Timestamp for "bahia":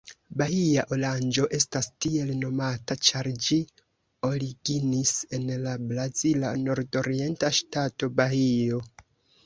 0.41-0.83